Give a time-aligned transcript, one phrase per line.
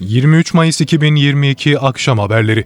[0.00, 2.64] 23 Mayıs 2022 Akşam Haberleri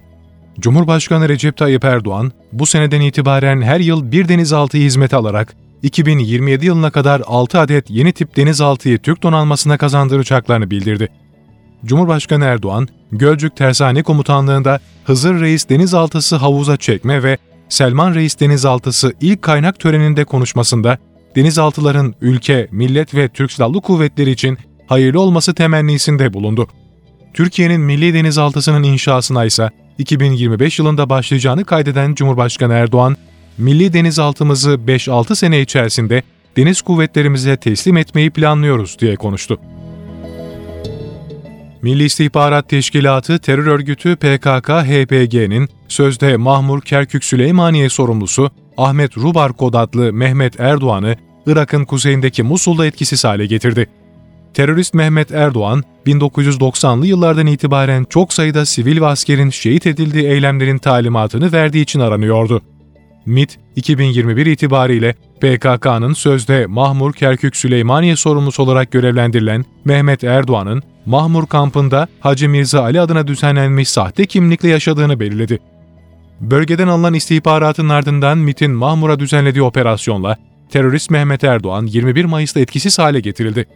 [0.59, 6.91] Cumhurbaşkanı Recep Tayyip Erdoğan, bu seneden itibaren her yıl bir denizaltı hizmeti alarak 2027 yılına
[6.91, 11.09] kadar 6 adet yeni tip denizaltıyı Türk donanmasına kazandıracaklarını bildirdi.
[11.85, 17.37] Cumhurbaşkanı Erdoğan, Gölcük Tersane Komutanlığı'nda Hızır Reis denizaltısı havuza çekme ve
[17.69, 20.97] Selman Reis denizaltısı ilk kaynak töreninde konuşmasında,
[21.35, 26.67] denizaltıların ülke, millet ve Türk Silahlı Kuvvetleri için hayırlı olması temennisinde bulundu.
[27.33, 33.17] Türkiye'nin milli denizaltısının inşasına ise 2025 yılında başlayacağını kaydeden Cumhurbaşkanı Erdoğan,
[33.57, 36.23] milli denizaltımızı 5-6 sene içerisinde
[36.57, 39.59] deniz kuvvetlerimize teslim etmeyi planlıyoruz diye konuştu.
[41.81, 50.59] Milli İstihbarat Teşkilatı terör örgütü PKK-HPG'nin sözde Mahmur Kerkük Süleymaniye sorumlusu Ahmet Rubarkod adlı Mehmet
[50.59, 51.15] Erdoğan'ı
[51.47, 53.87] Irak'ın kuzeyindeki Musul'da etkisiz hale getirdi.
[54.53, 61.51] Terörist Mehmet Erdoğan, 1990'lı yıllardan itibaren çok sayıda sivil ve askerin şehit edildiği eylemlerin talimatını
[61.51, 62.61] verdiği için aranıyordu.
[63.25, 72.07] MIT, 2021 itibariyle PKK'nın sözde Mahmur Kerkük Süleymaniye sorumlusu olarak görevlendirilen Mehmet Erdoğan'ın Mahmur kampında
[72.19, 75.59] Hacı Mirza Ali adına düzenlenmiş sahte kimlikle yaşadığını belirledi.
[76.41, 80.37] Bölgeden alınan istihbaratın ardından MIT'in Mahmur'a düzenlediği operasyonla
[80.69, 83.67] terörist Mehmet Erdoğan 21 Mayıs'ta etkisiz hale getirildi.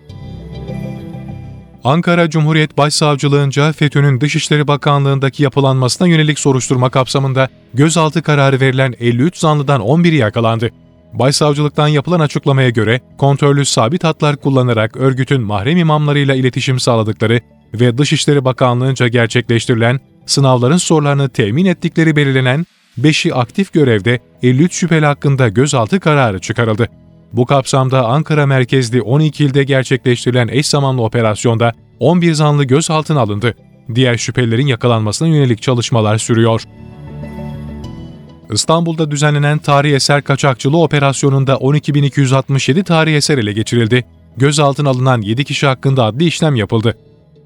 [1.87, 9.81] Ankara Cumhuriyet Başsavcılığınca FETÖ'nün Dışişleri Bakanlığı'ndaki yapılanmasına yönelik soruşturma kapsamında gözaltı kararı verilen 53 zanlıdan
[9.81, 10.69] 11'i yakalandı.
[11.13, 17.41] Başsavcılıktan yapılan açıklamaya göre kontrollü sabit hatlar kullanarak örgütün mahrem imamlarıyla iletişim sağladıkları
[17.73, 22.65] ve Dışişleri Bakanlığı'nca gerçekleştirilen sınavların sorularını temin ettikleri belirlenen
[23.01, 26.89] 5'i aktif görevde 53 şüpheli hakkında gözaltı kararı çıkarıldı.
[27.33, 33.55] Bu kapsamda Ankara merkezli 12 ilde gerçekleştirilen eş zamanlı operasyonda 11 zanlı gözaltına alındı.
[33.95, 36.63] Diğer şüphelilerin yakalanmasına yönelik çalışmalar sürüyor.
[38.51, 44.05] İstanbul'da düzenlenen tarih eser kaçakçılığı operasyonunda 12.267 tarih eser ele geçirildi.
[44.37, 46.97] Gözaltına alınan 7 kişi hakkında adli işlem yapıldı.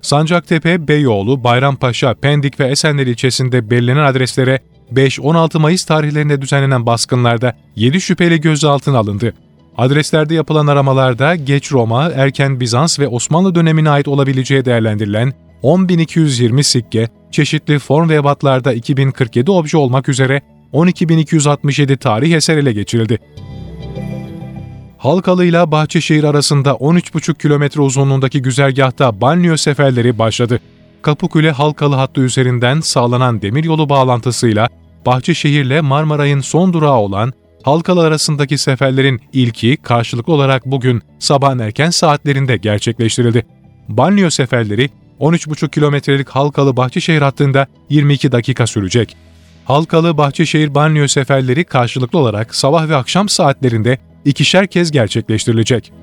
[0.02, 4.59] Sancaktepe, Beyoğlu, Bayrampaşa, Pendik ve Esenler ilçesinde belirlenen adreslere
[4.94, 9.34] 5-16 Mayıs tarihlerinde düzenlenen baskınlarda 7 şüpheli gözaltına alındı.
[9.78, 15.34] Adreslerde yapılan aramalarda geç Roma, erken Bizans ve Osmanlı dönemine ait olabileceği değerlendirilen
[15.64, 20.42] 10.220 sikke, çeşitli form ve ebatlarda 2047 obje olmak üzere
[20.74, 23.20] 12.267 tarih eser ele geçirildi.
[24.98, 30.59] Halkalı ile Bahçeşehir arasında 13,5 kilometre uzunluğundaki güzergahta banliyö seferleri başladı.
[31.02, 34.68] Kapıkule Halkalı hattı üzerinden sağlanan demiryolu bağlantısıyla
[35.06, 37.34] Bahçeşehir ile Marmaray'ın son durağı olan
[37.64, 43.46] Halkalı arasındaki seferlerin ilki karşılıklı olarak bugün sabah erken saatlerinde gerçekleştirildi.
[43.90, 44.90] Banliyö seferleri
[45.20, 49.16] 13,5 kilometrelik Halkalı Bahçeşehir hattında 22 dakika sürecek.
[49.66, 55.94] Halkalı Bahçeşehir banliyö seferleri karşılıklı olarak sabah ve akşam saatlerinde ikişer kez gerçekleştirilecek.